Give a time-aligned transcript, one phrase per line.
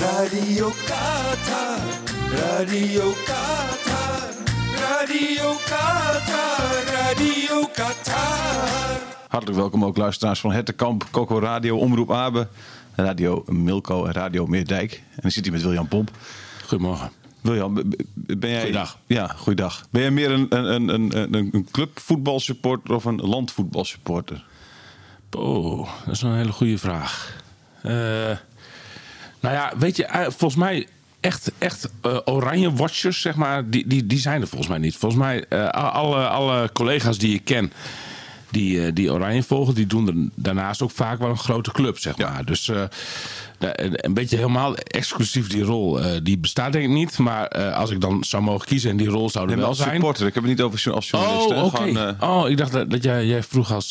[0.00, 1.78] Radio Qatar,
[2.30, 4.28] Radio Qatar,
[4.76, 8.98] Radio Qatar, Radio Qatar.
[9.28, 12.48] Hartelijk welkom ook luisteraars van Hertenkamp, Coco Radio, Omroep Abe,
[12.94, 14.92] Radio Milko en Radio Meerdijk.
[14.92, 16.10] En dan zit hij met William Pomp.
[16.66, 17.10] Goedemorgen.
[17.40, 17.74] William,
[18.14, 18.60] ben jij...
[18.60, 18.98] Goeiedag.
[19.06, 19.86] Ja, goeiedag.
[19.90, 24.44] Ben jij meer een, een, een, een, een clubvoetbalsupporter of een landvoetbalsupporter?
[25.30, 27.42] Oh, dat is een hele goede vraag.
[27.82, 28.30] Eh,
[29.44, 30.86] nou ja, weet je, eh, volgens mij
[31.20, 34.96] echt, echt eh, oranje watchers, zeg maar, die, die, die zijn er volgens mij niet.
[34.96, 37.72] Volgens mij, eh, alle, alle collega's die ik ken,
[38.50, 42.16] die, die oranje volgen, die doen er daarnaast ook vaak wel een grote club, zeg
[42.16, 42.44] maar.
[42.44, 42.70] Dus
[43.72, 47.18] een beetje helemaal exclusief die rol, eh, die bestaat denk ik niet.
[47.18, 49.68] Maar eh, als ik dan zou mogen kiezen en die rol zou er Nee, wel
[49.68, 49.90] als zijn...
[49.94, 50.26] supporter.
[50.26, 51.50] Ik heb het niet over als journalist.
[51.50, 51.76] Oh, oké.
[51.76, 53.90] Gewoon, eh, Oh, ik dacht dat, dat jij, jij vroeg als,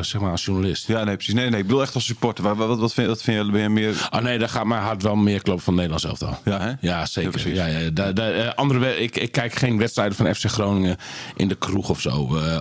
[0.00, 0.86] zeg maar als journalist.
[0.86, 1.34] ja, nee, precies.
[1.34, 2.44] Nee, nee, ik bedoel echt als supporter.
[2.44, 3.50] Wat, wat, wat vind, wat vind je?
[3.52, 4.08] Ben je meer...
[4.10, 6.38] Oh nee, daar gaat mijn hart wel meer kloppen van Nederlands elftal.
[6.44, 6.68] Ja, hè?
[6.68, 7.54] Ja, Ja, zeker.
[7.54, 10.96] Ja, ja, Da- da- eh, andere, ik, ik kijk geen wedstrijden van FC Groningen
[11.36, 12.10] in de kroeg of zo.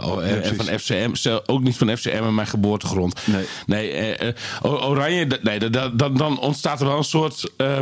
[0.03, 3.19] oh, en van FCM, zelf- ook niet van FCM in mijn geboortegrond.
[3.25, 3.45] Nee.
[3.65, 4.17] nee
[4.61, 7.79] Oranje, nee, dat- dat- dat- dan ontstaat er wel een soort eh,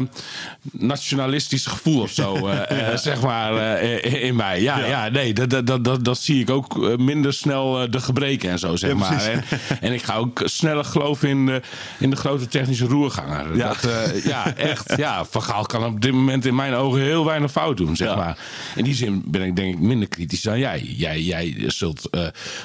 [0.71, 4.61] nationalistisch gevoel of zo, eh, eh, zeg maar, eh, in mij.
[4.61, 5.09] Ja, ja.
[5.09, 8.75] nee, dat, dat, dat, dat, dat zie ik ook minder snel de gebreken en zo,
[8.75, 9.23] zeg Ja, maar.
[9.23, 9.43] En,
[9.87, 11.61] en ik ga ook sneller geloven in, de-
[11.99, 13.55] in de grote technische roerganger.
[13.55, 13.67] Ja.
[13.67, 14.93] Dat, ja, echt.
[14.97, 18.15] Ja, Van Gaal kan op dit moment in mijn ogen heel weinig fout doen, zeg
[18.15, 18.37] maar.
[18.75, 20.79] In die zin ben ik denk ik minder kritisch dan jij.
[20.81, 22.09] Jij, jij zult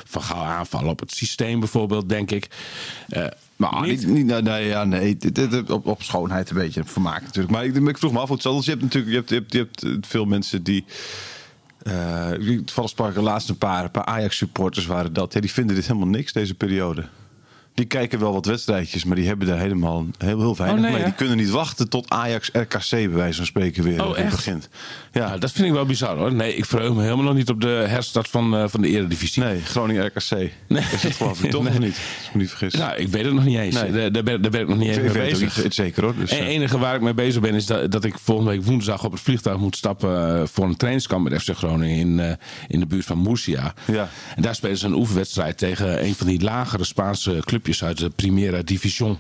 [0.05, 2.49] Van Gaal aanvallen op het systeem bijvoorbeeld, denk ik.
[3.57, 5.17] Maar niet, niet, nee, nee, ja, nee.
[5.17, 7.53] Dit- dit- dit- op, op schoonheid een beetje vermaak natuurlijk.
[7.55, 8.55] Maar ik, ik vroeg me af zat.
[8.57, 10.85] Dus je hebt natuurlijk je hebt, je hebt, je hebt eh, veel mensen die.
[11.83, 12.31] eh
[12.65, 15.33] toevallig sprak ik er laatst een paar, een paar Ajax-supporters waren dat.
[15.33, 17.09] Ja, die vinden dit helemaal niks, deze periode.
[17.75, 20.91] Die kijken wel wat wedstrijdjes, maar die hebben daar helemaal heel, heel weinig Oh, nee,
[20.93, 21.01] mee.
[21.01, 21.07] hè?
[21.07, 24.31] Die kunnen niet wachten tot Ajax RKC bij wijze van spreken weer, Oh, echt?
[24.31, 24.69] begint.
[25.13, 26.33] ja, Nou, dat vind ik wel bizar hoor.
[26.33, 29.43] Nee, ik verheug me helemaal nog niet op de herstart van, eh, van de Eredivisie.
[29.43, 30.31] nee, Groningen RKC.
[30.69, 30.83] Nee.
[30.93, 31.73] Is dat geloof ik toch Nee.
[31.73, 31.91] nog niet?
[32.19, 32.73] Als ik me niet vergis.
[32.75, 33.75] Nou, ik weet het nog niet eens.
[33.75, 33.91] Nee.
[33.93, 35.63] Daar, daar, ben, daar ben ik nog niet eens mee het bezig.
[35.63, 36.15] niet zeker hoor.
[36.19, 38.63] Dus, Het eh, enige waar ik mee bezig ben is dat, dat ik volgende week
[38.65, 42.33] woensdag op het vliegtuig moet stappen eh, voor een trainingskamp met FC Groningen in, eh,
[42.69, 43.75] in de buurt van Murcia.
[43.93, 44.09] Ja.
[44.37, 48.11] En daar spelen ze een oefenwedstrijd tegen een van die lagere Spaanse clubjes uit de
[48.11, 49.19] Primera Division.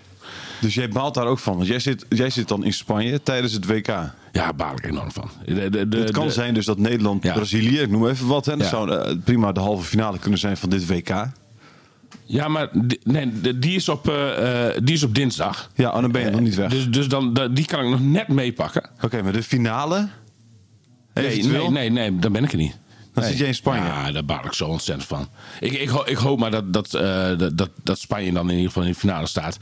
[0.60, 1.56] Dus jij baalt daar ook van.
[1.56, 3.86] Want jij zit, jij zit dan in Spanje tijdens het WK.
[3.86, 5.30] Ja, daar baal ik enorm van.
[5.46, 7.32] De, de, de, het kan zijn dus dat Nederland, Ja.
[7.32, 8.46] Brazilië, ik noem even wat.
[8.46, 8.68] Hè, dat Ja.
[8.68, 11.08] zou eh, prima de halve finale kunnen zijn van dit WK.
[11.08, 11.32] Ja,
[12.26, 15.70] Ja, maar die, nee, die, is op, eh, eh, die is op dinsdag.
[15.76, 16.70] oh, dan ben je nog niet weg.
[16.70, 18.90] Dus, dus dan, da- die kan ik nog net meepakken.
[19.02, 20.08] Oké, maar de finale?
[21.14, 22.76] Nee, nee, nee, nee, dan ben ik er niet.
[23.14, 23.28] Dan Nee.
[23.32, 23.84] zit jij in Spanje.
[23.84, 25.28] Ja, daar baal ik zo ontzettend van.
[25.60, 28.66] Ik, ik, ik hoop maar dat, dat, eh, dat, dat, dat Spanje dan in ieder
[28.66, 29.58] geval in de finale staat.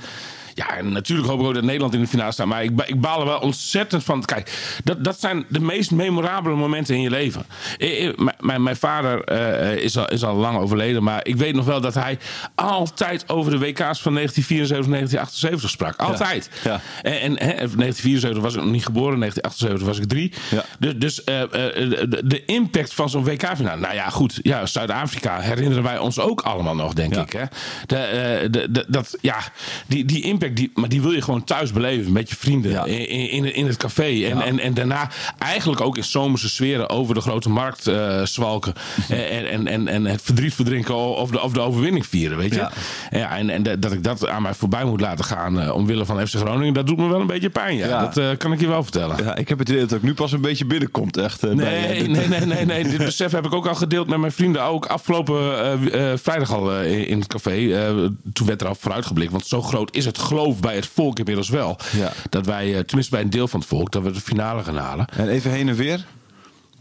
[0.54, 2.46] Ja, en natuurlijk hoop ik ook dat Nederland in de finale staat.
[2.46, 4.24] Maar ik, ik baal er wel ontzettend van.
[4.24, 7.46] Kijk, dat, dat zijn de meest memorabele momenten in je leven.
[8.38, 11.02] Mijn, mijn vader eh, is, al, is al lang overleden.
[11.02, 12.18] Maar ik weet nog wel dat hij
[12.54, 15.96] altijd over de WK's van 1974, 1978 sprak.
[16.00, 16.50] Altijd.
[16.64, 16.80] Ja.
[17.02, 19.18] En, en hè, 1974 was ik nog niet geboren.
[19.18, 20.32] 1978 was ik drie.
[20.50, 20.64] Ja.
[20.78, 21.50] Dus, dus eh, eh,
[22.10, 23.80] de, de impact van zo'n WK-finale.
[23.80, 24.38] Nou ja, goed.
[24.42, 27.32] Ja, Zuid-Afrika herinneren wij ons ook allemaal nog, denk ik.
[27.32, 27.44] Hè?
[27.86, 29.36] De, de, de- dat, ja,
[29.86, 32.12] die, die impact, die, maar die wil je gewoon thuis beleven.
[32.12, 32.70] Met je vrienden.
[32.70, 32.84] Ja.
[32.84, 34.24] In, in, in het café.
[34.24, 35.08] En, en, en daarna
[35.38, 38.72] eigenlijk ook in zomerse sferen over de grote markt eh, zwalken.
[39.08, 42.56] en, en, en, en het verdriet verdrinken of de, of de overwinning vieren, weet je.
[42.60, 42.70] Ja.
[43.10, 43.36] Ja.
[43.36, 46.34] en, en dat ik dat aan mij voorbij moet laten gaan eh, omwille van FC
[46.36, 47.76] Groningen, dat doet me wel een beetje pijn.
[47.76, 48.00] Ja.
[48.00, 49.24] Dat eh, kan ik je wel vertellen.
[49.24, 51.42] Ja, ik heb het idee dat ook nu pas een beetje binnenkomt, echt.
[51.44, 52.82] eh, bij, eh, Nee, nee, nee, nee, nee.
[52.88, 54.62] Dit besef heb ik ook al gedeeld met mijn vrienden.
[54.62, 55.36] Ook afgelopen
[55.92, 57.50] eh, eh, vrijdag al eh, in- het café.
[57.74, 57.94] Eh,
[58.32, 59.30] toen werd er al vooruitgeblikt.
[59.32, 61.78] Want zo groot is het geloof bij het volk inmiddels wel.
[61.96, 62.12] Ja.
[62.30, 64.76] Dat wij, eh, tenminste bij een deel van het volk, dat we de finale gaan
[64.76, 65.06] halen.
[65.16, 66.04] En even heen en weer.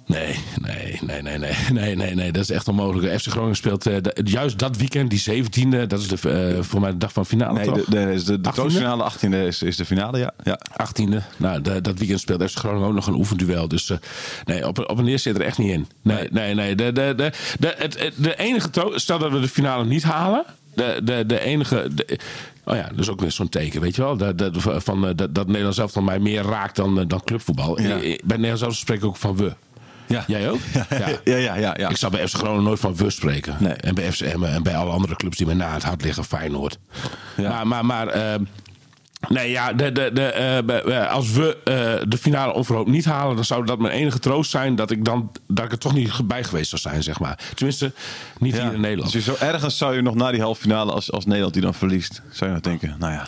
[0.06, 3.20] Nee, nee, nee, nee, nee, nee, nee, nee, dat is echt onmogelijk.
[3.22, 6.92] FC Groningen speelt eh, juist dat weekend, die 17e, dat is de, eh, voor mij
[6.92, 7.76] de dag van finale, Nee, toch?
[7.76, 8.54] de, de, de, de, de 18e?
[8.54, 10.32] troostfinale 18e is, is de finale, ja.
[10.44, 10.60] ja.
[10.82, 11.16] 18e.
[11.38, 13.68] Nou, de- dat weekend speelt FC Groningen ook nog een oefenduel.
[13.68, 13.92] Dus
[14.46, 15.88] nee, op, op een neer zit er echt niet in.
[16.02, 16.76] Nee, nee, nee.
[16.76, 20.46] De, de, de, de, het, de enige stel dat we de finale niet halen.
[20.76, 21.88] De, de, de enige.
[21.96, 22.20] de-
[22.64, 24.18] Oh ja, dus ook weer zo'n teken, weet je wel?
[24.18, 24.52] Dat, dat,
[24.84, 27.82] van, eh, dat, dat Nederland zelf dan mij meer raakt dan, eh, dan clubvoetbal.
[27.82, 27.90] Ja.
[27.90, 29.54] Eh, Bij Nederland zelf spreek ik ook van we.
[30.08, 30.24] Ja.
[30.28, 30.60] Jij ook?
[30.90, 31.56] Ja, ja, ja.
[31.56, 31.90] ja, ja.
[31.90, 33.56] Ik zou bij FC Groningen nooit van we spreken.
[33.60, 33.74] Nee.
[33.74, 36.24] En bij FC Emmen en bij alle andere clubs die mij na het hart liggen,
[36.24, 36.80] Feyenoord.
[37.38, 37.50] Ja.
[37.50, 38.40] Maar, maar, maar eh,
[39.30, 41.74] nee, ja, de, de, de, eh, bij- als we eh,
[42.08, 45.32] de finale onverhoopt niet halen, dan zou dat mijn enige troost zijn dat ik, dan,
[45.48, 47.40] dat ik er toch niet bij geweest zou zijn, zeg maar.
[47.56, 47.92] Tenminste,
[48.40, 48.64] niet Ja.
[48.64, 49.12] hier in Nederland.
[49.12, 51.62] Dus je zo ergens zou je nog na die halve finale, als, als Nederland die
[51.64, 53.28] dan verliest, zou je nog denken, nou ja,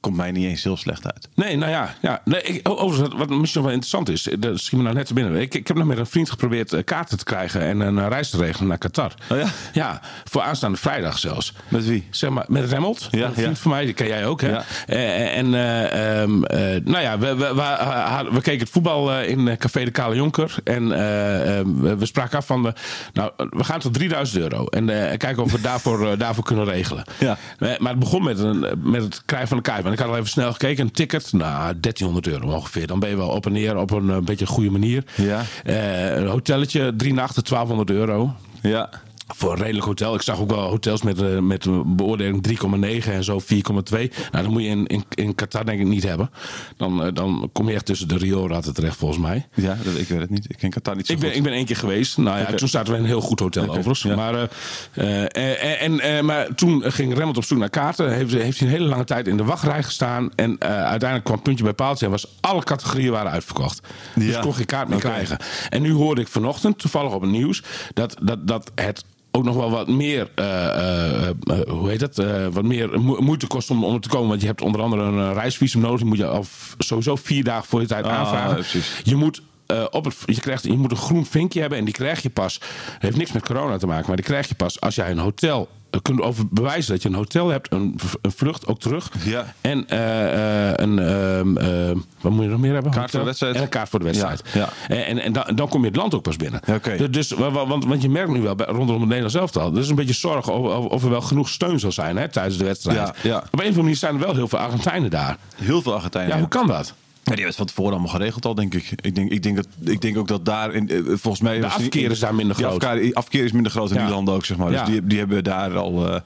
[0.00, 1.28] komt mij niet eens heel slecht uit.
[1.34, 1.94] Nee, nou ja.
[2.02, 2.20] ja.
[2.24, 5.06] Nee, ik, overigens, wat, misschien nog wel interessant is, eh, dat schiet me nou net
[5.06, 5.40] te binnen.
[5.40, 8.06] Ik, ik heb nog met een vriend geprobeerd eh, kaarten te krijgen en een eh,
[8.08, 9.14] reis te regelen naar Qatar.
[9.30, 9.46] Oh ja?
[9.72, 11.54] Ja, voor aanstaande vrijdag zelfs.
[11.68, 12.06] Met wie?
[12.10, 13.62] Zeg maar, met Remmelt, Ja, een vriend ja.
[13.62, 14.48] van mij, die ken jij ook, hè?
[14.48, 14.64] Ja.
[14.86, 19.84] En, eh, ehm, eh, nou ja, we, we, we, we keken het voetbal in Café
[19.84, 20.54] de Kale Jonker.
[20.64, 21.66] En eh, eh,
[21.98, 22.72] we, spraken af van, de,
[23.12, 24.66] nou, we gaan tot 3000 euro.
[24.66, 24.86] En
[25.18, 27.04] kijken of we daarvoor, daarvoor kunnen regelen.
[27.18, 27.38] Ja.
[27.58, 29.84] Maar het begon met, een, met het krijgen van de kaart.
[29.90, 30.84] Want ik had al even snel gekeken.
[30.84, 32.86] Een ticket, nou, 1300 euro ongeveer.
[32.86, 35.04] Dan ben je wel op en neer op een, eh, beetje een goede manier.
[35.16, 35.42] Ja.
[35.64, 38.34] Eh, een hotelletje, drie nachten, 1200 euro.
[38.62, 38.90] Ja.
[39.36, 40.14] Voor een redelijk hotel.
[40.14, 44.10] Ik zag ook wel hotels met, eh, met een beoordeling 3,9 en zo 4,2.
[44.32, 46.30] Nou, dat moet je in, in, in Qatar denk ik niet hebben.
[46.76, 49.48] Dan, eh, dan kom je echt tussen de rioolratten terecht volgens mij.
[49.54, 50.44] Ja, dat, ik weet het niet.
[50.48, 51.38] Ik ken Qatar niet zo Ik ben, goed.
[51.38, 52.16] ik ben één keer geweest.
[52.16, 54.02] Nou ja, toen zaten we in een heel goed hotel overigens.
[54.02, 54.14] ja.
[54.14, 54.48] Maar,
[54.92, 58.12] eh, en, maar toen ging Remmelt op zoek naar kaarten.
[58.12, 60.30] Heeft, heeft hij een hele lange tijd in de wachtrij gestaan.
[60.34, 62.04] En uiteindelijk kwam puntje bij paaltje.
[62.04, 63.80] En was alle categorieën waren uitverkocht.
[64.14, 65.38] Dus kon geen kaart meer krijgen.
[65.68, 67.62] En nu hoorde ik vanochtend, toevallig op het nieuws...
[67.94, 71.34] dat, dat, dat het ook nog wel wat meer, eh, eh, eh,
[71.68, 72.14] hoe heet dat,
[72.52, 74.28] wat meer mo- moeite kost om, om er te komen.
[74.28, 75.98] Want je hebt onder andere een reisvisum nodig.
[75.98, 76.44] Die moet je al
[76.78, 78.54] sowieso vier dagen voor je tijd Ah, aanvragen.
[78.54, 79.00] precies.
[79.04, 79.42] Je moet,
[79.90, 82.58] op het, je, krijgt, je moet een groen vinkje hebben en die krijg je pas.
[82.58, 82.68] Dat
[82.98, 85.68] heeft niks met corona te maken, maar die krijg je pas als jij een hotel
[86.02, 89.10] kunt over bewijzen dat je een hotel hebt, een, vlucht ook terug.
[89.24, 89.54] Ja.
[89.60, 92.92] En eh, eh, een, ehm, eh, wat moet je nog meer hebben?
[92.92, 93.54] Kaart voor de wedstrijd.
[93.56, 94.42] En een kaart voor de wedstrijd.
[94.52, 96.60] Ja, En, en, en dan, dan kom je het land ook pas binnen.
[96.66, 96.78] Ja.
[96.96, 99.72] Dus, dus, wa- wa- want, want je merkt nu wel bij, rondom het Nederlands elftal.
[99.72, 102.28] Er is een beetje zorgen of, of, of er wel genoeg steun zal zijn hè,
[102.28, 102.98] tijdens de wedstrijd.
[102.98, 103.36] Ja, ja.
[103.36, 105.36] Op een of andere manier zijn er wel heel veel Argentijnen daar.
[105.56, 106.32] Heel veel Argentijnen.
[106.32, 106.94] Ja, hoe kan dat?
[107.30, 108.92] Ja, die hebben het van tevoren allemaal geregeld al, denk ik.
[109.00, 111.60] Ik denk, ik denk, dat, ik denk ook dat daar, in, eh, volgens mij...
[111.60, 112.84] De afkeer is daar minder groot.
[112.84, 114.02] Afkeer, afkeer is minder groot in Ja.
[114.04, 114.70] die landen ook, zeg maar.
[114.72, 114.84] Ja.
[114.84, 116.06] Dus die, die hebben daar al...
[116.14, 116.20] eh,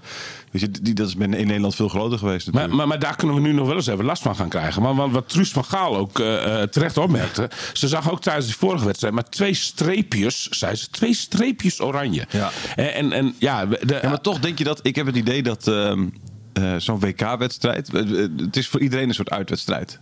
[0.51, 2.79] weet je, die, dat is in Nederland veel groter geweest Maar, natuurlijk.
[2.79, 4.83] maar, maar daar kunnen we nu nog wel eens even last van gaan krijgen.
[4.83, 7.51] Want, want wat Truus van Gaal ook eh, terecht opmerkte.
[7.73, 12.27] Ze zag ook tijdens de vorige wedstrijd maar twee streepjes, zei ze, twee streepjes oranje.
[12.31, 12.51] Ja.
[12.77, 14.81] En, en, en ja, de, Ja, maar toch denk je dat...
[14.83, 16.07] Ik heb het idee dat ehm,
[16.53, 17.91] eh, zo'n WK-wedstrijd...
[18.37, 20.01] het is voor iedereen een soort uitwedstrijd.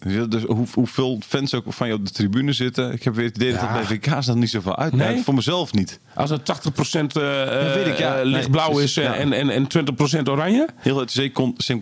[0.00, 2.92] Dus hoe, hoeveel fans ook van je op de tribune zitten.
[2.92, 4.92] Ik heb weer het idee dat het bij WK's dan niet zoveel uit.
[4.92, 5.22] Nee?
[5.22, 6.00] Voor mezelf niet.
[6.14, 8.16] als het 80% eh weet ik, ja.
[8.18, 9.14] eh, lichtblauw is eh, ja.
[9.14, 9.66] en, en, en
[10.22, 10.68] 20% oranje.
[10.76, 11.20] Heel het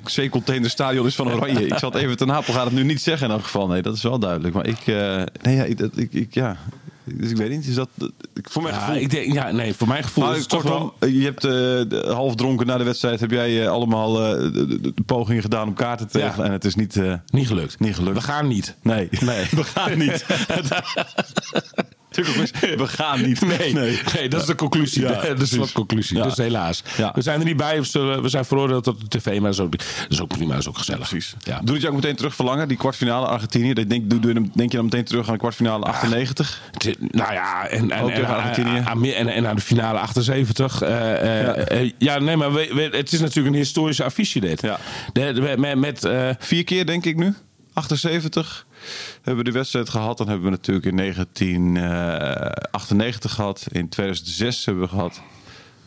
[0.04, 1.66] zeecontainerstadion is van oranje.
[1.72, 3.66] ik zat even ten Apel gaat het nu niet zeggen in elk geval.
[3.66, 4.54] Nee, dat is wel duidelijk.
[4.54, 6.56] Maar ik, eh, nee, ja, ik, dat- ik, ik, ja.
[7.14, 7.66] Dus ik weet niet.
[7.66, 7.88] Is dat,
[8.34, 9.00] voor mijn Ja, gevoel.
[9.00, 11.08] ik denk, ja, nee, voor mijn gevoel Nou, is het toch kortom, wel...
[11.10, 13.20] je hebt de- half dronken na de wedstrijd.
[13.20, 16.24] Heb jij eh, allemaal de, de- de pogingen gedaan om kaarten te Ja.
[16.26, 16.46] regelen.
[16.46, 17.00] En het is niet.
[17.30, 17.80] Niet gelukt.
[17.80, 18.16] Niet gelukt.
[18.16, 18.74] We gaan niet.
[18.82, 19.08] nee.
[19.20, 19.46] Nee.
[19.60, 20.26] we gaan niet.
[22.26, 23.40] Is, we gaan niet.
[23.58, 24.28] Nee, nee.
[24.28, 25.02] dat is de conclusie.
[25.02, 26.16] Ja, de, de slotconclusie.
[26.16, 26.22] Ja.
[26.22, 26.82] Dus helaas.
[26.96, 27.12] Ja.
[27.14, 27.82] We zijn er niet bij.
[27.82, 29.26] We, zijn veroordeeld tot de tv.
[29.26, 30.50] Maar dat is ook, dat is ook prima.
[30.52, 31.08] Dat is ook gezellig.
[31.08, 31.34] Precies.
[31.44, 31.60] Ja.
[31.64, 33.72] Doe het je ook meteen terug verlangen, die kwartfinale Argentinië?
[33.74, 34.20] Denk, doe,
[34.54, 36.60] denk je dan meteen terug aan de kwartfinale 98?
[36.72, 39.12] Het- Nou ja, en, en, Argentinië?
[39.12, 40.82] en, en aan de finale 78.
[40.82, 41.54] eh, eh, Ja.
[41.54, 44.62] eh, ja, nee, maar we- we- het is natuurlijk een historische affiche dit.
[44.62, 44.78] Ja.
[45.12, 47.34] De, de- met, met, Vier keer denk ik nu.
[47.72, 48.66] 78
[49.14, 50.18] hebben we de wedstrijd gehad.
[50.18, 53.66] Dan hebben we natuurlijk in 1998 gehad.
[53.72, 55.22] In 2006 hebben we gehad.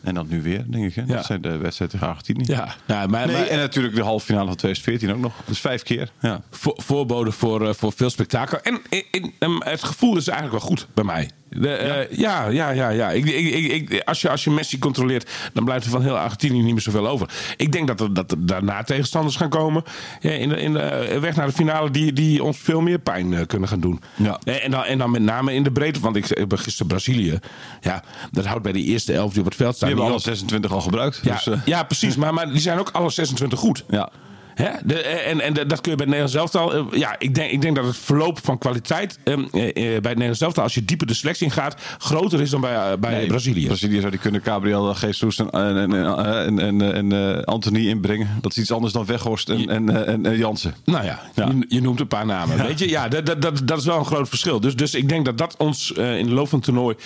[0.02, 0.94] En dan nu weer, denk ik.
[0.94, 1.02] Hè?
[1.02, 1.14] Ja.
[1.14, 2.44] Dat zijn de wedstrijden tegen Argentinië.
[2.46, 5.34] ja, nou, maar, Nee, maar- en natuurlijk de halve finale van 2014 ook nog.
[5.46, 6.10] Dus vijf keer.
[6.20, 6.42] Ja.
[6.50, 8.58] voor, voorbode voor, eh, voor veel spektakel.
[8.60, 11.30] En in, in- em, het gevoel is eigenlijk wel goed bij mij.
[11.56, 12.88] De, eh, ja, ja, ja.
[12.88, 13.10] ja.
[13.10, 16.62] Ik, ik, ik, als, je, als je Messi controleert, dan blijft er van heel Argentinië
[16.62, 17.28] niet meer zoveel over.
[17.56, 19.82] Ik denk dat er, dat er daarna tegenstanders gaan komen
[20.20, 22.98] ja, in, de, in de eh, weg naar de finale die, die ons veel meer
[22.98, 24.00] pijn eh, kunnen gaan doen.
[24.14, 24.38] Ja.
[24.44, 27.38] En, dan, en dan met name in de breedte, want ik, ben gisteren Brazilië.
[27.80, 29.88] Ja, dat houdt bij die eerste elf die op het veld staan.
[29.88, 30.34] Die hebben alle op.
[30.34, 31.20] 26 al gebruikt.
[31.22, 32.16] Ja, Dus, ja, precies.
[32.16, 33.84] Maar, maar die zijn ook alle 26 goed.
[33.88, 34.10] ja.
[34.54, 34.70] Hè?
[34.84, 36.74] De, en en de- dat kun je bij het Nederlands elftal.
[36.92, 39.92] eh, ja, ik denk, ik denk dat het verloop van kwaliteit ehm, eh, eh, bij
[39.92, 43.10] het Nederlands elftal, als je dieper de selectie ingaat, groter is dan bij, eh, bij
[43.14, 43.66] Nee, Brazilië.
[43.66, 48.28] Brazilië zou die kunnen Gabriel Jesus en, en, en, en, en, en, eh, Anthony inbrengen.
[48.40, 50.74] Dat is iets anders dan Weghorst en, en, eh, en, en Jansen.
[50.84, 51.46] Nou ja, Ja.
[51.46, 52.56] Je, je noemt een paar namen.
[52.66, 54.60] Weet je, ja, dat, dat, dat, dat is wel een groot verschil.
[54.60, 56.96] Dus, dus ik denk dat dat ons eh, in de loop van het toernooi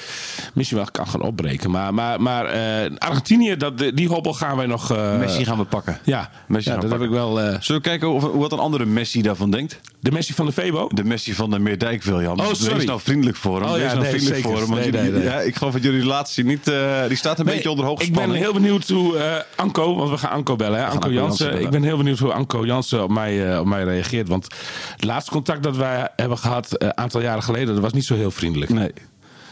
[0.54, 1.70] misschien wel kan gaan opbreken.
[1.70, 4.90] Maar, maar, maar eh, Argentinië, dat, die hobbel gaan wij nog.
[4.92, 5.98] eh, Messi gaan we pakken.
[6.04, 7.35] Ja, Messi ja dat heb ik wel.
[7.40, 9.80] Eh, Zullen we kijken of, wat een andere Messi daarvan denkt?
[10.00, 10.88] de Messi van de Febo.
[10.94, 12.38] De Messi van de Meerdijk, William.
[12.40, 12.74] Oh, sorry.
[12.76, 13.70] Wees nou vriendelijk voor hem.
[13.70, 14.50] Oh, ja, Wees nou nee, vriendelijk zeker.
[14.50, 14.68] voor hem.
[14.68, 15.30] Want Nee, jullie- nee, nee.
[15.32, 16.68] Ja, ik geloof dat jullie relatie niet...
[16.68, 18.38] eh, die staat een beetje onder Ik ben hoogspanning.
[18.44, 20.78] heel benieuwd hoe eh, Anko, want we gaan Anko bellen.
[20.78, 20.84] Hè?
[20.84, 21.60] Anko Anko Jansen.
[21.60, 24.28] Ik ben heel benieuwd hoe Anko Jansen op mij, eh, op mij reageert.
[24.28, 24.46] Want
[24.92, 28.14] het laatste contact dat wij hebben gehad, een aantal jaren geleden, dat was niet zo
[28.14, 28.70] heel vriendelijk.
[28.72, 28.88] Nee.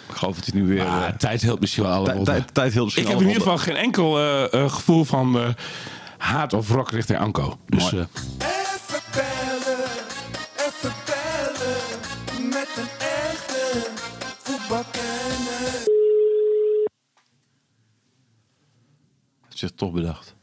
[0.09, 0.85] Ik geloof dat hij nu weer...
[0.85, 3.27] Ah, eh, tijd helpt misschien wel alle tijd- tijd- tijd helpt misschien Ik heb in
[3.27, 4.13] ieder geval geen enkel
[4.69, 5.49] gevoel van eh,
[6.25, 7.59] haat of wrok richting Anko.
[7.67, 8.07] Dus Mooi.
[8.39, 9.85] eh, Even bellen,
[10.57, 12.49] even bellen.
[12.49, 13.91] Met een echte
[14.43, 15.83] voetbalkenner.
[19.49, 20.35] Het zich toch bedacht.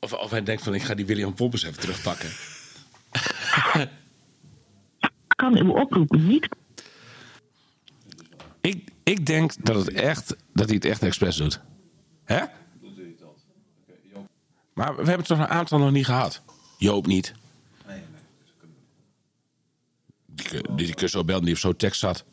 [0.00, 2.28] of, of hij denkt van ik ga die William Pompers even terugpakken.
[5.36, 6.48] kan uw oproep niet
[8.60, 11.60] Ik, ik denk dat, het echt, dat hij het echt expres doet.
[12.24, 12.44] Hè?
[14.74, 16.42] Maar we hebben het toch een aantal nog niet gehad?
[16.78, 17.34] Joop niet.
[20.26, 22.24] Die, kun- die, die kun je zo bellen, die heeft zo tekst zat.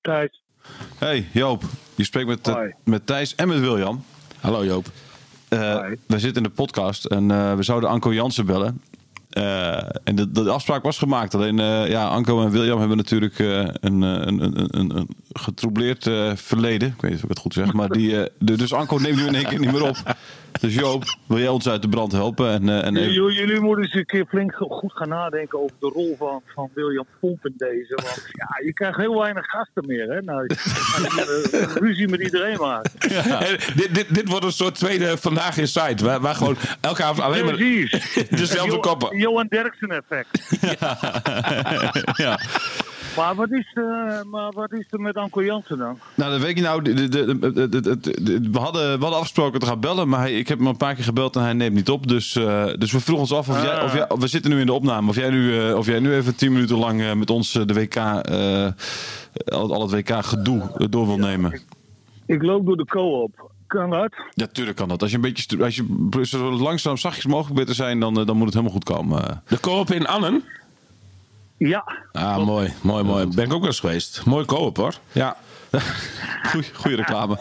[0.00, 0.42] Thijs.
[0.98, 1.62] Hey Joop,
[1.94, 4.04] je spreekt met, eh, met Thijs en met William.
[4.40, 4.86] Hallo Joop.
[5.48, 5.96] Eh, Hoi.
[6.06, 8.82] we zitten in de podcast en eh, we zouden Anko Jansen bellen.
[9.36, 11.34] Eh, en de, de afspraak was gemaakt.
[11.34, 16.88] Alleen eh, ja, Anko en William hebben natuurlijk eh, een, een, een, een, getroubleerd verleden.
[16.88, 17.72] Ik weet niet of ik het goed zeg.
[17.72, 19.96] Maar die, dus Anko neemt nu in één keer niet meer op.
[20.60, 22.50] Dus Joop, wil jij ons uit de brand helpen?
[22.50, 25.76] En, eh, en even- Jullie, jullie moeten eens een keer flink goed gaan nadenken over
[25.80, 27.94] de rol van, van William Pomp in deze.
[27.94, 30.08] Want ja, je krijgt heel weinig gasten meer.
[30.08, 30.20] Hè?
[30.20, 32.90] Nou, je eh, ruzie met iedereen maken.
[33.40, 36.04] En dit, dit, dit wordt een soort tweede Vandaag in Site.
[36.04, 38.14] Waar, waar gewoon elke avond alleen maar Precies.
[38.30, 39.18] dezelfde Jo- koppen.
[39.18, 40.56] Johan Derksen effect.
[42.16, 42.38] ja.
[43.16, 43.82] Maar wat, is, eh,
[44.30, 45.98] maar wat is er met Anko Jansen dan?
[46.14, 46.82] Nou, dat weet je nou.
[46.82, 50.66] de- de- we, hadden, we hadden afgesproken te gaan bellen, maar hij, ik heb hem
[50.66, 52.06] een paar keer gebeld en hij neemt niet op.
[52.08, 54.66] Dus, eh, dus we vroegen ons af of, jij, of jij, we zitten nu in
[54.66, 57.30] de opname, of jij nu, eh, of jij nu even tien minuten lang eh, met
[57.30, 58.66] ons de WK, eh,
[59.46, 61.60] al, al het WK gedoe door wil nemen.
[62.26, 63.50] Ik loop door de co-op.
[63.66, 64.12] Kan dat?
[64.34, 65.00] Ja, tuurlijk kan dat.
[65.02, 68.36] Als je een beetje als je zo langzaam zachtjes mogelijk bent te zijn, dan, dan
[68.36, 69.42] moet het helemaal goed komen.
[69.48, 70.42] De koop in Annen.
[71.56, 71.84] Ja.
[72.12, 73.26] Ah, mooi, mooi, mooi.
[73.26, 74.24] Ben ik ook wel eens geweest.
[74.24, 74.94] Mooi koop hoor.
[75.12, 75.36] Ja.
[76.50, 77.34] Goeie, goeie reclame.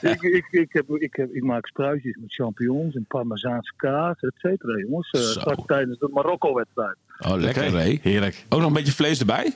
[0.00, 4.34] ik, ik, ik, heb, ik, heb, ik maak spruitjes met champignons en parmezaanse kaas, et
[4.36, 5.10] cetera, jongens.
[5.10, 5.40] Eh, Zo.
[5.40, 6.96] straks tijdens de Marokko-wedstrijd.
[7.18, 7.98] Oh, lekker hé.
[8.02, 8.44] Heerlijk.
[8.48, 9.54] Ook nog een beetje vlees erbij?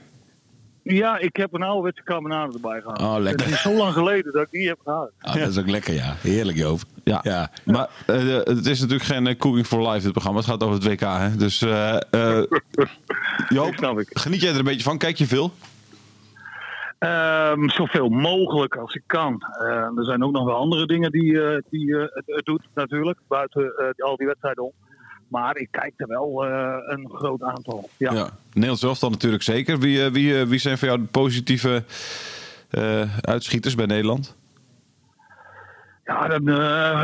[0.96, 3.00] Ja, ik heb een ouderwetse carbonade erbij gehad.
[3.00, 3.46] Oh, lekker.
[3.46, 5.10] Het is zo lang geleden dat ik die heb gehad.
[5.20, 6.14] Ah, Dat is ook lekker, ja.
[6.20, 6.80] Heerlijk, Joop.
[7.04, 7.20] Ja.
[7.22, 7.50] ja.
[7.64, 10.38] Maar eh, het is natuurlijk geen eh, Cooking for Life, dit programma.
[10.38, 11.36] Het gaat over het WK, hè?
[11.36, 12.44] Dus eh eh,
[13.48, 14.98] Joop, geniet jij er een beetje van?
[14.98, 15.52] Kijk je veel?
[16.98, 19.42] Ehm, zoveel mogelijk als ik kan.
[19.60, 19.66] Eh,
[19.96, 23.18] er zijn ook nog wel andere dingen die, eh, die eh, het, het doet natuurlijk,
[23.28, 24.72] buiten eh, al die wedstrijden om.
[25.28, 27.88] Maar ik kijk er wel eh, een groot aantal.
[27.96, 28.12] Ja.
[28.12, 28.30] Ja.
[28.52, 29.78] Nederlands elftal natuurlijk zeker.
[29.78, 31.84] Wie, eh, wie, eh, wie zijn voor jou de positieve
[33.20, 34.36] uitschieters bij Nederland?
[36.04, 36.46] Ja, dan,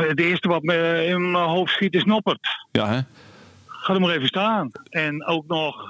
[0.07, 2.47] het eerste wat me in mijn hoofd schiet is Noppert.
[2.71, 2.99] Ja, hè?
[3.65, 4.71] Ga er maar even staan.
[4.89, 5.89] En ook nog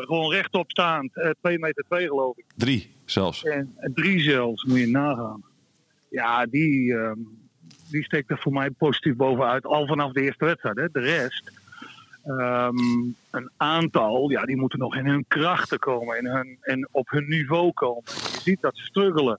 [0.00, 1.16] gewoon rechtop staand.
[1.16, 2.44] eh 2 meter 2 geloof ik.
[2.56, 3.42] Drie zelfs.
[3.44, 5.42] En en drie zelfs, moet je nagaan.
[6.10, 7.18] Ja, die, ehm,
[7.90, 9.66] die steekt er voor mij positief bovenuit.
[9.66, 10.76] Al vanaf de eerste wedstrijd.
[10.76, 10.88] Hè.
[10.92, 11.52] De rest,
[12.24, 12.76] ehm,
[13.30, 16.18] een aantal, ja, die moeten nog in hun krachten komen.
[16.18, 18.02] In hun, en op hun niveau komen.
[18.04, 19.38] Je ziet dat ze struggelen.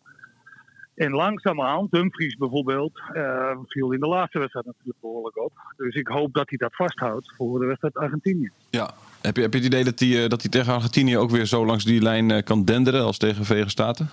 [0.96, 5.51] En langzamerhand, Dumfries bijvoorbeeld, eh, viel in de laatste wedstrijd natuurlijk behoorlijk op.
[5.77, 8.50] Dus ik hoop dat hij dat vasthoudt voor de wedstrijd Argentinië.
[8.70, 8.94] Ja.
[9.22, 11.46] Heb je, heb je het idee dat hij, eh, dat hij tegen Argentinië ook weer
[11.46, 14.10] zo langs die lijn eh, kan denderen als tegen Verenigde Staten?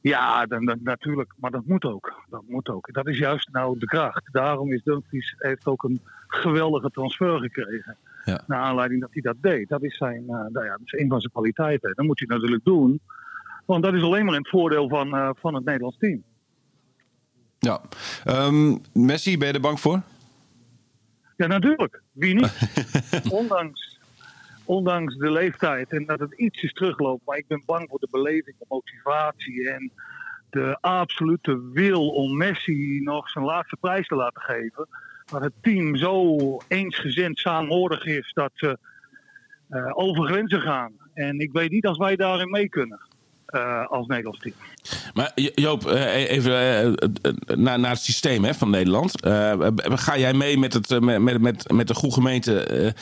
[0.00, 1.32] Ja, dan, dan- natuurlijk.
[1.36, 2.22] Maar dat moet ook.
[2.30, 2.92] Dat moet ook.
[2.92, 4.28] Dat is juist nou de kracht.
[4.32, 7.96] Daarom is Dumfries heeft ook een geweldige transfer gekregen.
[8.24, 8.40] Ja.
[8.46, 9.68] Naar aanleiding dat hij dat deed.
[9.68, 11.92] Dat is, zijn, eh, nou ja, dat is een van zijn kwaliteiten.
[11.94, 13.00] Dat moet hij natuurlijk doen.
[13.64, 16.22] Want dat is alleen maar in het voordeel van, eh, van het Nederlands team.
[17.58, 17.80] Ja.
[18.24, 20.02] Ehm, Messi, ben je er bang voor?
[21.36, 22.02] Ja, natuurlijk.
[22.12, 22.52] Wie niet?
[23.40, 23.97] ondanks,
[24.68, 27.26] ondanks de leeftijd en dat het iets is terugloopt.
[27.26, 29.92] Maar ik ben bang voor de beleving, de motivatie en
[30.50, 34.88] de absolute wil om Messi nog zijn laatste prijs te laten geven.
[35.24, 36.36] Dat het team zo
[36.68, 38.78] eensgezind saamhorig is dat ze
[39.68, 40.92] eh, over grenzen gaan.
[41.14, 43.00] En ik weet niet als wij daarin mee kunnen.
[43.48, 44.54] Eh, als Nederlands team.
[45.14, 49.12] Maar Jo- Joop, eh, even eh, naar, naar het systeem hè, van Nederland.
[49.84, 52.94] Ga jij mee met, het, met, met, met, de goede gemeente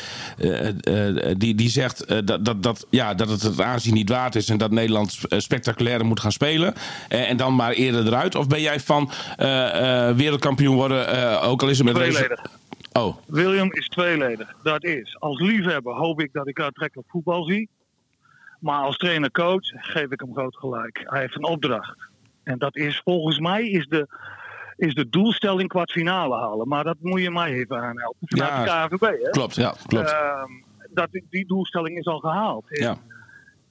[1.39, 4.59] die, die zegt dat, dat, dat, ja, dat het het aanzien niet waard is en
[4.59, 6.75] dat Nederland spectaculairder moet gaan spelen
[7.09, 8.35] en dan maar eerder eruit?
[8.35, 9.11] Of ben jij van
[10.17, 12.41] wereldkampioen worden, ook al is het met Tweeledig.
[12.93, 14.55] Oh, William is tweeledig.
[14.63, 17.69] Dat is, als liefhebber hoop ik dat ik aantrekkelijk voetbal zie.
[18.59, 21.03] Maar als trainer-coach geef ik hem groot gelijk.
[21.05, 22.09] Hij heeft een opdracht.
[22.43, 24.07] En dat is volgens mij is de,
[24.77, 26.69] is de doelstelling kwartfinale halen.
[26.69, 28.29] Maar dat moet je mij even aanhelpen.
[28.29, 29.31] Vanuit Ja, de KNVB, hè?
[29.31, 30.11] klopt, ja, klopt.
[30.11, 30.51] Ehm,
[30.91, 32.65] dat, die doelstelling is al gehaald.
[32.69, 32.97] Ja.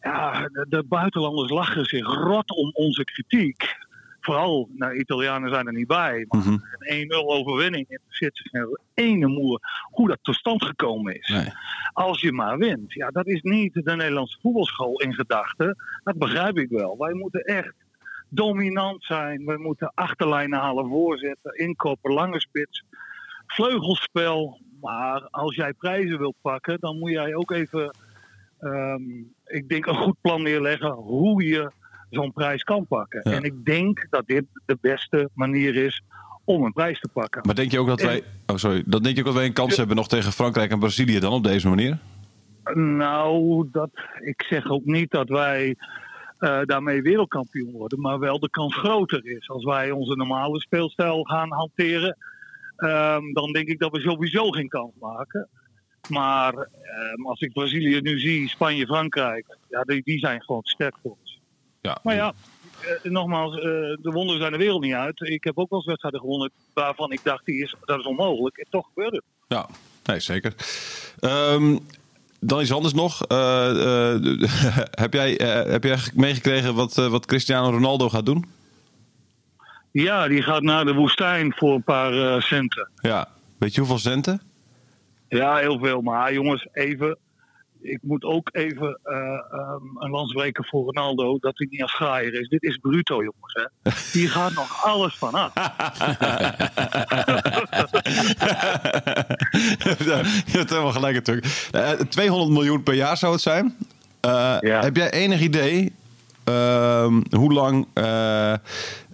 [0.01, 3.75] ja, de, de buitenlanders lachen zich rot om onze kritiek.
[4.25, 6.25] Vooral, nou, Italianen zijn er niet bij.
[6.27, 6.49] Maar Mhm.
[6.51, 9.59] een 1-0 overwinning interesseert zich geen ene moer
[9.91, 11.27] hoe dat tot stand gekomen is.
[11.27, 11.47] Nee.
[11.93, 12.93] Als je maar wint.
[12.93, 15.75] Ja, dat is niet de Nederlandse voetbalschool in gedachten.
[16.03, 16.97] Dat begrijp ik wel.
[16.97, 17.73] Wij moeten echt
[18.29, 19.45] dominant zijn.
[19.45, 22.83] Wij moeten achterlijnen halen, voorzetten, inkoppen, lange spits,
[23.47, 24.59] vleugelspel.
[24.81, 27.97] Maar als jij prijzen wilt pakken, dan moet jij ook even,
[28.59, 29.01] ehm,
[29.45, 31.71] ik denk, een goed plan neerleggen hoe je
[32.15, 33.21] zo'n prijs kan pakken.
[33.23, 33.35] Ja.
[33.35, 36.01] En ik denk dat dit de beste manier is
[36.43, 37.41] om een prijs te pakken.
[37.45, 38.23] Maar denk je ook dat wij.
[38.45, 38.83] Oh, sorry.
[38.85, 41.33] Dan denk je ook dat wij een kans hebben nog tegen Frankrijk en Brazilië dan
[41.33, 41.97] op deze manier?
[42.73, 43.89] Nou, dat,
[44.21, 45.75] ik zeg ook niet dat wij
[46.37, 49.49] eh, daarmee wereldkampioen worden, maar wel de kans groter is.
[49.49, 52.17] Als wij onze normale speelstijl gaan hanteren,
[52.75, 55.49] ehm, dan denk ik dat we sowieso geen kans maken.
[56.09, 60.95] Maar ehm, als ik Brazilië nu zie, Spanje, Frankrijk, ja, die, die zijn gewoon sterk
[61.03, 61.17] voor.
[61.85, 61.97] Ja.
[62.03, 62.33] Maar ja,
[62.81, 65.21] eh, nogmaals, eh, de wonderen zijn de wereld niet uit.
[65.21, 68.57] Ik heb ook wel eens wedstrijden gewonnen waarvan ik dacht, die is, dat is onmogelijk.
[68.57, 69.25] En toch gebeurde het.
[69.47, 69.69] Ja,
[70.03, 70.53] nee, zeker.
[71.19, 71.77] Ehm,
[72.39, 73.25] dan iets anders nog.
[73.25, 73.67] Eh,
[75.03, 78.45] heb, jij, eh, heb jij meegekregen wat, wat Cristiano Ronaldo gaat doen?
[79.91, 82.89] Ja, die gaat naar de woestijn voor een paar centen.
[83.01, 83.27] Ja.
[83.57, 84.41] Weet je hoeveel centen?
[85.27, 86.01] Ja, heel veel.
[86.01, 87.17] Maar jongens, even.
[87.85, 89.15] Ik moet ook even eh,
[89.51, 91.37] ehm, een lans breken voor Ronaldo.
[91.39, 92.47] Dat hij niet als graaier is.
[92.47, 93.53] Dit is bruto, jongens.
[93.53, 93.91] Hè.
[94.19, 95.53] Hier gaat nog alles van af.
[100.45, 101.67] je hebt helemaal gelijk natuurlijk.
[101.71, 103.75] Eh, 200 miljoen per jaar zou het zijn.
[104.21, 104.81] Eh, Ja.
[104.81, 105.93] Heb jij enig idee
[106.43, 108.59] ehm, hoe lang eh, eh,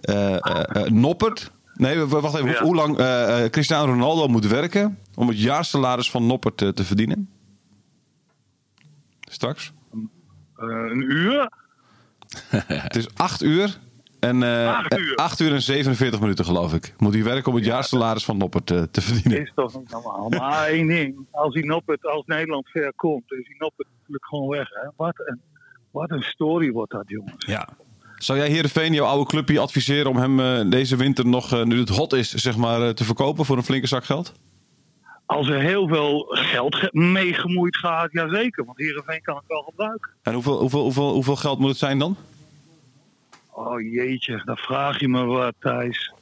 [0.00, 1.50] eh, eh, Noppert...
[1.74, 2.48] Nee, wacht even.
[2.50, 2.62] Ja.
[2.62, 7.28] Hoe lang eh, eh, Cristiano Ronaldo moet werken om het jaarsalaris van Noppert te verdienen?
[9.32, 9.72] Straks?
[10.56, 11.50] Eh, een uur?
[12.66, 13.78] Het is 8 uur.
[14.20, 15.16] En, eh, Acht uur?
[15.16, 16.94] 8 uur en 47 minuten, geloof ik.
[16.98, 19.40] Moet hij werken om het jaarsalaris van Noppert te, te verdienen.
[19.40, 20.28] Is toch niet normaal.
[20.28, 21.26] Maar één ding.
[21.30, 24.68] Als hij Noppert, als Nederland ver komt, is hij Noppert natuurlijk gewoon weg.
[24.68, 24.88] Hè.
[24.96, 25.40] Wat, een,
[25.90, 27.46] wat een story wordt dat, jongens.
[27.46, 27.68] Ja.
[28.16, 32.12] Zou jij Heerenveen, jouw oude clubje, adviseren om hem deze winter nog, nu het hot
[32.12, 34.32] is, zeg maar, te verkopen voor een flinke zak geld?
[35.32, 38.64] Als er heel veel geld ge- mee gemoeid gaat, jazeker.
[38.64, 40.10] Want Heerenveen kan het wel gebruiken.
[40.22, 42.16] En hoeveel, hoeveel, hoeveel, hoeveel geld moet het zijn dan?
[43.50, 46.12] Oh jeetje, dan vraag je me wat, Thijs.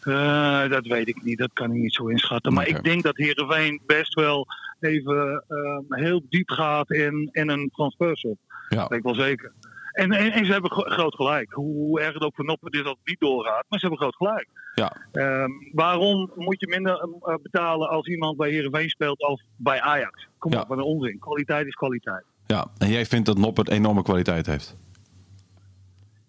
[0.00, 2.52] Eh, dat weet ik niet, dat kan ik niet zo inschatten.
[2.52, 4.46] Maar ik denk dat Heerenveen best wel
[4.80, 8.38] even eh, heel diep gaat in, in een transfersop.
[8.68, 8.76] Ja.
[8.76, 9.52] Dat weet ik wel zeker.
[9.98, 11.52] En, en, en ze hebben gro- groot gelijk.
[11.52, 14.16] Hoe erg het ook voor Noppen is dat het niet doorgaat, maar ze hebben groot
[14.16, 14.48] gelijk.
[14.74, 14.92] Ja.
[15.12, 20.28] Ehm, waarom moet je minder eh, betalen als iemand bij Heerenveen speelt of bij Ajax?
[20.38, 20.60] Kom Ja.
[20.60, 21.18] op, wat een onzin.
[21.18, 22.24] Kwaliteit is kwaliteit.
[22.46, 22.66] ja.
[22.78, 24.76] En jij vindt dat Noppert enorme kwaliteit heeft?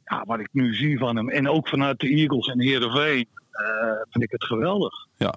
[0.05, 1.29] ja, wat ik nu zie van hem.
[1.29, 3.27] En ook vanuit de Eagles en Heerenveen.
[3.51, 4.93] eh vind ik het geweldig.
[5.17, 5.33] Ja.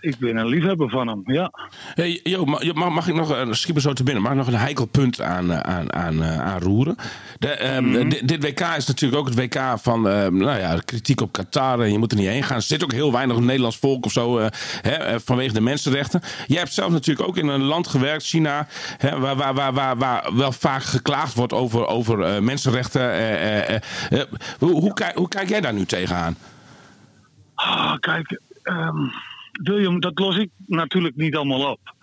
[0.00, 1.50] Ik ben een liefhebber van hem, ja.
[1.94, 4.86] Hey, Jo, mag, mag- ik nog, een zo te binnen, mag ik nog een heikel
[4.86, 6.96] punt aan, eh, aan, aan, eh, aanroeren?
[7.38, 11.20] De, ehm, dit, dit WK is natuurlijk ook het WK van ehm, nou ja, kritiek
[11.20, 11.80] op Qatar.
[11.80, 12.56] En je moet er niet heen gaan.
[12.56, 14.46] Er zit ook heel weinig Nederlands volk of zo eh,
[14.80, 16.20] hè, vanwege de mensenrechten.
[16.46, 18.66] Jij hebt zelf natuurlijk ook in een land gewerkt, China,
[18.98, 23.00] hè, waar, waar, waar, waar, waar wel vaak geklaagd wordt over, over mensenrechten.
[24.58, 26.36] hoe, hoe, kijk, hoe kijk jij daar nu tegenaan?
[27.54, 29.06] Ah, kijk, ehm,
[29.62, 31.94] William, dat los ik natuurlijk niet allemaal op.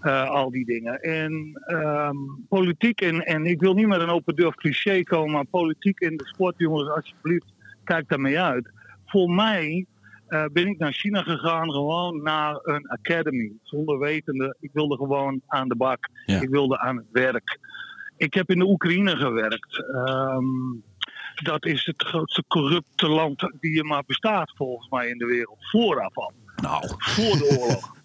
[0.00, 1.00] Eh, al die dingen.
[1.00, 2.16] En ehm,
[2.48, 6.16] politiek, en, en ik wil niet met een open deur cliché komen, maar politiek in
[6.16, 7.52] de sport, jongens, alsjeblieft,
[7.84, 8.70] kijk daarmee uit.
[9.06, 9.86] Voor mij
[10.26, 13.52] eh, ben ik naar China gegaan, gewoon naar een academy.
[13.62, 16.08] Zonder wetende, ik wilde gewoon aan de bak.
[16.26, 16.40] Ja.
[16.40, 17.58] Ik wilde aan het werk.
[18.16, 19.84] Ik heb in de Oekraïne gewerkt.
[19.92, 20.44] Ehm,
[21.42, 25.58] dat is het grootste corrupte land die er maar bestaat, volgens mij, in de wereld.
[25.70, 26.32] Vooraf al.
[26.62, 27.90] Nou, Voor de oorlog.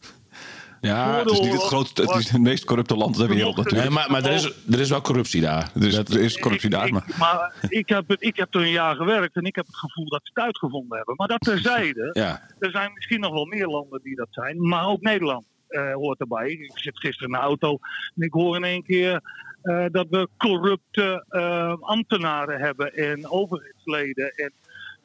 [0.81, 3.63] Ja, het is niet het grootste, het is het meest corrupte land ter wereld nee,
[3.63, 3.93] natuurlijk.
[3.93, 5.69] maar, maar er, is, er is wel corruptie daar.
[5.73, 7.03] Dus Dat- er is corruptie daar, maar...
[7.07, 9.75] ik- maar ik heb, het, ik heb er een jaar gewerkt en ik heb het
[9.75, 11.15] gevoel dat ze het uitgevonden hebben.
[11.17, 12.41] Maar dat terzijde, ja.
[12.59, 14.67] er zijn misschien nog wel meer landen die dat zijn.
[14.67, 16.49] Maar ook Nederland eh, hoort erbij.
[16.49, 17.77] Ik zit gisteren in de auto
[18.15, 19.21] en ik hoor in één keer
[19.61, 24.51] eh, dat we corrupte eh, ambtenaren hebben en overheidsleden en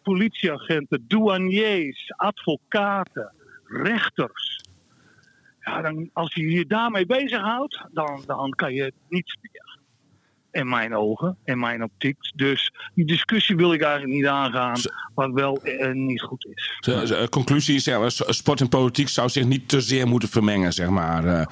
[0.02, 3.32] politieagenten, douaniers, advocaten,
[3.82, 4.60] rechters.
[5.60, 9.60] Ja, dan, als je je daarmee bezighoudt, dan, dan kan je niets meer.
[10.50, 12.16] In mijn ogen, in mijn optiek.
[12.34, 14.76] Dus die discussie wil ik eigenlijk niet aangaan,
[15.14, 16.76] wat wel eh, niet goed is.
[16.80, 20.72] De, de conclusie is, ja, sport en politiek zou zich niet te zeer moeten vermengen,
[20.72, 21.24] zeg maar.
[21.26, 21.46] eh.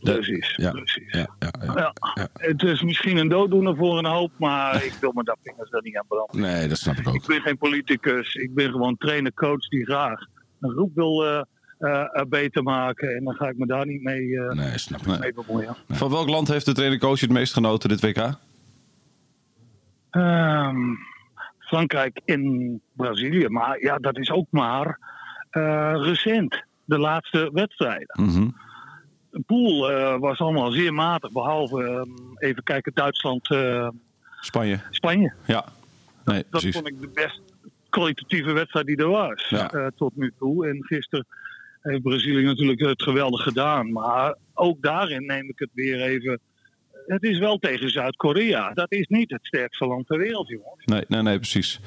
[0.00, 1.12] De- Precies, ja, precies.
[1.12, 1.28] Ja,
[1.74, 1.92] ja,
[2.32, 5.82] het is misschien een dooddoener voor een hoop, maar ik wil me daar vingers er
[5.82, 6.40] niet aan branden.
[6.40, 7.26] Nee, dat snap ik Ik ook.
[7.26, 10.20] ben geen politicus, ik ben gewoon trainer, coach die graag
[10.60, 11.42] een groep wil eh,
[11.82, 13.16] eh, eh, beter maken.
[13.16, 15.76] En dan ga ik me daar niet mee, eh, Nee, snap mee bemoeien.
[15.88, 18.34] Van welk land heeft de trainer-coach het meest genoten dit WK?
[20.10, 20.76] Ehm,
[21.58, 24.98] Frankrijk en Brazilië, maar ja, dat is ook maar
[26.02, 26.62] recent.
[26.84, 28.24] De laatste wedstrijden.
[28.24, 28.48] Mhm.
[29.30, 33.48] De pool was allemaal zeer matig, behalve ehm, even kijken Duitsland,
[34.40, 34.80] Spanje.
[34.90, 35.32] Spanje.
[35.46, 35.64] Ja.
[36.24, 37.40] Nee, Dat vond ik de best
[37.88, 39.90] kwalitatieve wedstrijd die er was Ja.
[39.96, 40.68] tot nu toe.
[40.68, 41.26] En gisteren
[41.82, 43.92] heeft Brazilië natuurlijk het geweldig gedaan.
[43.92, 46.40] Maar ook daarin neem ik het weer even.
[47.06, 48.72] Het is wel tegen Zuid-Korea.
[48.72, 50.84] Dat is niet het sterkste land ter wereld, jongens.
[50.84, 51.80] Nee, nee, nee, precies.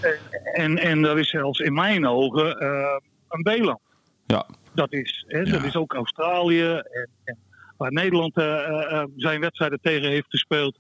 [0.53, 2.97] En, en dat is zelfs in mijn ogen eh,
[3.29, 3.79] een B-land.
[4.25, 4.45] Ja.
[4.73, 5.51] Dat is, hè, Ja.
[5.51, 6.63] dat is ook Australië.
[6.73, 7.37] En, en
[7.77, 10.77] waar Nederland eh, eh, zijn wedstrijden tegen heeft gespeeld.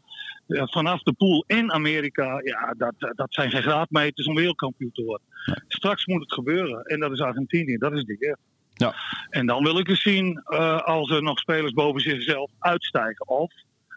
[0.47, 2.41] vanaf de pool in Amerika.
[2.43, 5.27] Ja, dat, dat zijn geen graadmeters om wereldkampioen te worden.
[5.67, 6.83] Straks moet het gebeuren.
[6.83, 7.77] En dat is Argentinië.
[7.77, 8.37] Dat is de eer.
[8.77, 8.95] Ja.
[9.29, 13.27] En dan wil ik eens zien eh, als er nog spelers boven zichzelf uitstijgen.
[13.27, 13.53] Of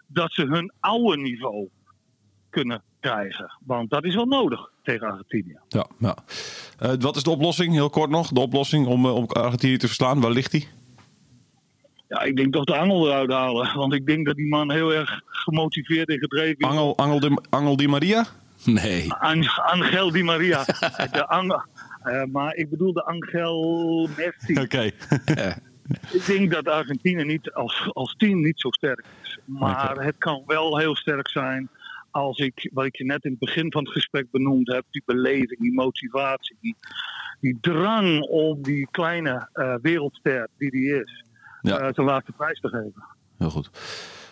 [0.07, 1.69] dat ze hun oude niveau
[2.51, 3.53] kunnen krijgen.
[3.67, 5.59] Want dat is wel nodig tegen Argentinië.
[5.69, 6.17] Ja, ja.
[6.79, 7.73] Eh, wat is de oplossing?
[7.73, 8.29] Heel kort nog.
[8.29, 10.21] De oplossing om, eh, om Argentinië te verslaan.
[10.21, 10.69] Waar ligt die?
[12.09, 13.77] Ja, ik denk toch de angel eruit halen.
[13.77, 16.67] Want ik denk dat die man heel erg gemotiveerd en gedreven is.
[16.67, 18.27] Angel, Angel, de, Angel Di Maria?
[18.65, 19.13] Nee.
[19.15, 20.65] An- Angel Di Maria.
[21.13, 21.63] de Angel,
[22.09, 24.61] eh, maar ik bedoel de Angel Messi.
[24.65, 24.91] Oké.
[26.13, 29.39] Ik denk dat Argentinië niet als, als team niet zo sterk is.
[29.45, 31.69] Maar het kan wel heel sterk zijn
[32.11, 35.03] als ik, wat ik je net in het begin van het gesprek benoemd heb, die
[35.07, 36.77] beleving, die motivatie, die,
[37.41, 41.25] die drang om die kleine eh, wereldster die die is,
[41.63, 41.79] Ja.
[41.79, 43.05] eh, zijn laatste prijs te geven.
[43.39, 43.71] Heel goed.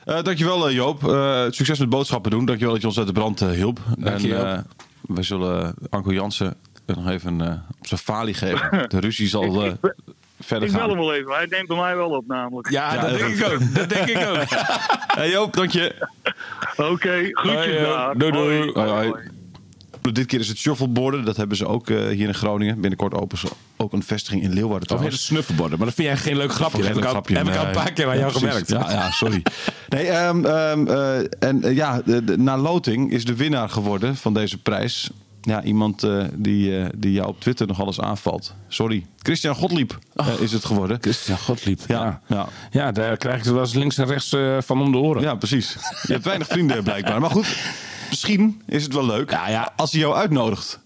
[0.05, 1.05] Eh, dankjewel eh, Joop.
[1.09, 2.45] Eh, succes met boodschappen doen.
[2.45, 3.79] Dankjewel dat je ons uit de brand hielp.
[3.99, 4.47] Dank je, en, Joop.
[4.47, 4.59] eh,
[5.01, 6.55] we zullen Anko Jansen
[6.95, 8.71] nog even eh, op zijn falie geven.
[8.89, 9.73] De ruzie zal eh,
[10.41, 10.99] verder Ik bel hem gaan.
[10.99, 12.71] wel even, hij neemt bij mij wel op namelijk.
[12.71, 13.75] Ja, Ja, dat denk ik ook.
[13.75, 14.45] Dat denk ik ook.
[15.17, 16.09] Hey Joop, dank je.
[16.77, 17.85] Oké, groetjes Hoi, Joop.
[17.85, 18.19] daar.
[18.19, 18.59] Doei, doei.
[18.59, 18.73] Hoi.
[18.73, 19.09] Hoi, hoi.
[19.09, 19.23] Hoi.
[20.13, 21.25] Dit keer is het shuffleboarden.
[21.25, 22.81] Dat hebben ze ook eh, hier in Groningen.
[22.81, 24.91] Binnenkort openen ze ook een vestiging in Leeuwarden.
[24.97, 25.79] Of heet het snuffelborden.
[25.79, 26.77] Maar dat vind jij geen leuk grapje.
[26.83, 28.49] Geen heb ik al, grapje, heb ik al een paar keer aan jou precies.
[28.49, 28.69] gemerkt.
[28.71, 29.43] Ja, ja, sorry.
[29.89, 34.17] Nee, ehm, ehm, eh, en eh, ja, de, de- na loting is de winnaar geworden
[34.17, 35.11] van deze prijs.
[35.47, 38.55] Ja, iemand eh, die, eh, die jou op Twitter nog alles aanvalt.
[38.69, 39.07] Sorry.
[39.19, 40.99] Christian Godliep eh, is het geworden.
[41.01, 41.81] Christian Godliep.
[41.87, 42.37] Ja, Ja.
[42.37, 42.49] ja.
[42.71, 42.93] Ja.
[42.93, 45.23] daar krijg ik wel eens links en rechts van om de oren.
[45.23, 45.77] Ja, precies.
[46.03, 47.21] Je hebt weinig vrienden blijkbaar.
[47.21, 47.57] Maar goed,
[48.09, 49.73] misschien is het wel leuk Ja, ja.
[49.77, 50.81] als hij jou uitnodigt.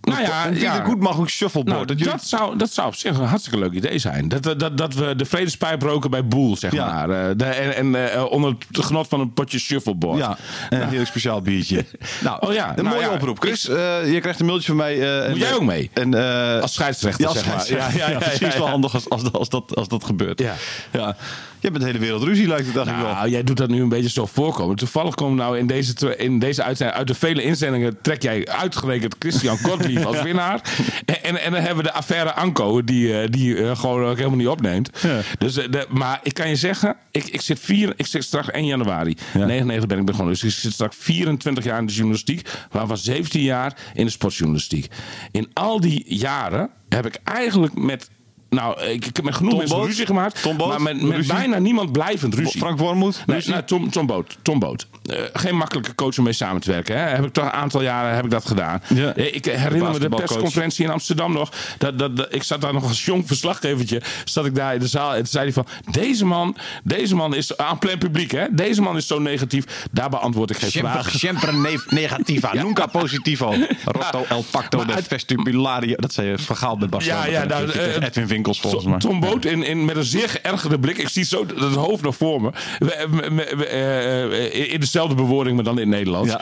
[0.00, 0.84] Nou ja, een ja.
[0.84, 1.88] goed mag ook shuffleboard.
[1.88, 4.28] Nou, dat zou, dat zou op zich een hartstikke leuk idee zijn.
[4.28, 6.86] Dat, dat, dat, we de vredespijp roken bij Boel, zeg Ja.
[6.86, 7.10] maar.
[7.10, 10.18] Eh, de- en en eh, onder het genot van een potje shuffleboard.
[10.18, 10.36] Ja,
[10.70, 11.84] en een heel speciaal biertje.
[12.20, 13.38] Nou, Oh ja, een nou mooie oproep.
[13.40, 15.00] Chris, eh, je krijgt een mailtje van mij.
[15.00, 15.90] eh, en, Moet jij ook mee?
[15.92, 16.14] En,
[16.62, 17.96] Als scheidsrechter, als zeg maar.
[18.10, 20.38] Ja, precies wel handig als, als, als, dat, als dat gebeurt.
[20.40, 20.54] Ja.
[20.90, 21.16] ja.
[21.60, 23.14] Je bent de hele wereld ruzie, lijkt het eigenlijk wel.
[23.14, 24.76] Nou, jij doet dat nu een beetje zo voorkomen.
[24.76, 29.16] Toevallig komt nou in deze, in deze uitzending, uit de vele inzendingen, trek jij uitgerekend
[29.18, 30.60] Christian Gottlieb als winnaar.
[31.04, 34.16] En, en, en dan hebben we de affaire Anko, die, eh, die eh, gewoon ook
[34.16, 34.90] helemaal niet opneemt.
[35.02, 35.20] Ja.
[35.38, 38.50] Dus, eh, de, maar ik kan je zeggen, ik, ik, zit vier, ik zit straks
[38.50, 39.16] 1 januari.
[39.34, 39.44] Ja.
[39.44, 40.32] 99 ben ik begonnen.
[40.32, 44.92] Dus ik zit straks 24 jaar in de journalistiek, waarvan 17 jaar in de sportjournalistiek.
[45.30, 48.10] In al die jaren heb ik eigenlijk met
[48.50, 49.86] Nou, ik, ik heb met genoeg Tom mensen Boot?
[49.86, 50.42] ruzie gemaakt.
[50.42, 50.68] Tom Boot?
[50.68, 51.32] Maar met, met Ruzie?
[51.32, 52.60] bijna niemand blijvend ruzie.
[52.60, 53.22] Frank Wormoed?
[53.26, 53.52] Nee, Ruzie?
[53.52, 54.36] nou, Tom, Tom Boot.
[54.42, 54.86] Tom Boot.
[55.04, 56.98] Eh, geen makkelijke coach om mee samen te werken.
[56.98, 57.02] Hè.
[57.08, 58.82] Heb ik toch een aantal jaren heb ik dat gedaan.
[58.94, 59.14] Ja.
[59.14, 60.28] Eh, Ik herinner me de Basketbalcoach.
[60.28, 61.50] persconferentie in Amsterdam nog.
[61.78, 64.02] Dat, dat, dat- ik zat daar nog als jong verslaggevertje.
[64.24, 65.10] Zat ik daar in de zaal.
[65.10, 65.66] En toen zei hij van...
[65.90, 68.30] Deze man, deze man is aan plein publiek.
[68.30, 68.46] Hè.
[68.50, 69.86] Deze man is zo negatief.
[69.90, 71.10] Daar beantwoord ik geen vraag.
[71.10, 73.54] sempre ne negativa, nunca positivo.
[73.84, 75.94] Rotto el pacto Maar de vestibulario.
[75.96, 77.26] Dat zei je verhaal met Barcelona.
[77.26, 79.00] Ja, ja, nou, eh, Edwin Winkels volgens Tom- mij.
[79.00, 80.98] Tom Boot in, in, met een zeer geërgerde blik.
[80.98, 82.50] Ik zie zo het hoofd nog voor me.
[82.78, 86.30] We- eh, eh, in dezelfde bewoording, maar dan in het Nederlands.
[86.32, 86.40] Ja.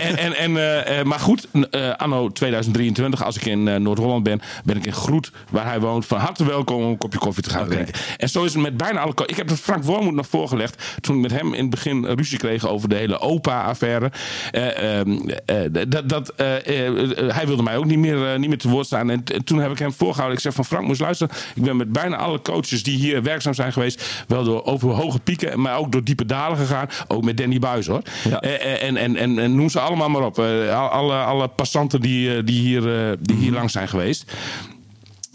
[0.00, 4.22] En, en, en, eh, eh, maar goed, eh, anno 2023, als ik in eh, Noord-Holland
[4.22, 6.06] ben, ben ik in Groet, waar hij woont.
[6.06, 7.94] Van harte welkom om een kopje koffie te gaan drinken.
[8.16, 9.12] En zo is het met bijna alle...
[9.26, 12.38] Ik heb het Frank Wormoed nog voorgelegd toen ik met hem in het begin ruzie
[12.38, 14.10] kreeg over de hele OPA-affaire.
[14.50, 15.56] Eh, ehm, eh,
[15.88, 16.86] dat, dat, eh, eh,
[17.18, 19.10] eh, hij wilde mij ook niet meer, eh, niet meer te woord staan.
[19.10, 20.36] En toen heb ik hem voorgehouden.
[20.36, 21.34] Ik zeg van Frank, moest luisteren.
[21.54, 25.18] Ik ben met bijna alle coaches die hier werkzaam zijn geweest, wel door over hoge
[25.18, 26.88] pieken, maar ook door diepe dalen gegaan.
[27.08, 28.02] Ook met Danny Buis hoor.
[28.28, 28.40] Ja.
[28.40, 30.38] Eh, eh, en, en, en, en noem ze allemaal maar op.
[30.38, 34.32] Eh, al- alle, alle passanten die, die, hier, die hier langs zijn geweest.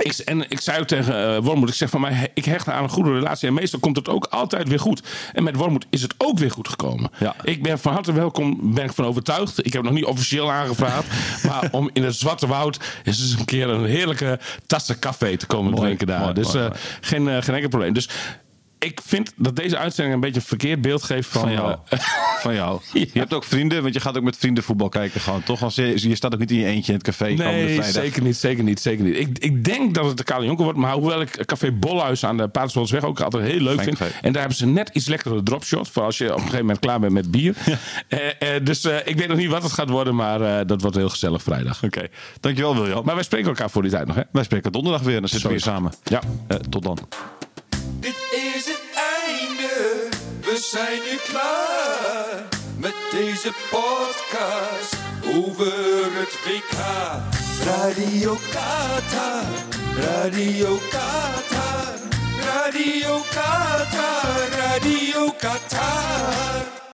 [0.03, 2.83] Ik, en ik zei ook tegen eh, Wormoed, ik zeg van mij, ik hecht aan
[2.83, 3.47] een goede relatie.
[3.47, 5.01] En meestal komt het ook altijd weer goed.
[5.33, 7.11] En met Wormoed is het ook weer goed gekomen.
[7.19, 7.35] Ja.
[7.43, 9.65] Ik ben van harte welkom, ben ik van overtuigd.
[9.65, 11.07] Ik heb nog niet officieel aangevraagd.
[11.47, 15.45] maar om in het Zwarte Woud is eens een keer een heerlijke tassen café te
[15.45, 16.19] komen Mooi, drinken daar.
[16.19, 16.71] mooi, dus mooi, eh.
[17.01, 17.93] Geen, eh, geen enkel probleem.
[17.93, 18.09] Dus
[18.85, 21.75] ik vind dat deze uitzending een beetje een verkeerd beeld geeft van, Van jou.
[21.89, 21.99] eh,
[22.41, 22.79] Van jou.
[22.93, 22.99] Ja.
[23.13, 25.63] Je hebt ook vrienden, want je gaat ook met vrienden voetbal kijken gewoon, toch?
[25.63, 28.35] Als je, je staat ook niet in je eentje in het café Nee, zeker niet,
[28.37, 29.15] zeker niet, zeker niet.
[29.17, 32.37] Ik, ik denk dat het de Kale Jonker wordt, maar hoewel ik Café Bolhuis aan
[32.37, 33.97] de Paterswoldsweg ook altijd heel leuk Fijn vind.
[33.97, 34.11] café.
[34.21, 36.79] En daar hebben ze net iets lekkere dropshot voor als je op een gegeven moment
[36.79, 37.55] klaar bent met bier.
[38.07, 40.81] Eh, eh, dus eh, ik weet nog niet wat het gaat worden, maar eh, dat
[40.81, 41.83] wordt heel gezellig vrijdag.
[41.83, 42.07] Oké,
[42.39, 43.05] dankjewel William.
[43.05, 44.21] Maar wij spreken elkaar voor die tijd nog, hè?
[44.31, 45.91] Wij spreken donderdag weer en dan zitten we weer samen.
[46.03, 46.21] Ja.
[46.47, 46.97] Eh, tot dan.
[50.61, 52.47] Zijn nu klaar
[52.77, 54.95] met deze podcast
[55.35, 56.77] over het WK.
[57.63, 59.45] Radio Qatar,
[59.95, 61.93] Radio Qatar,
[62.43, 66.81] Radio Qatar, Radio Qatar.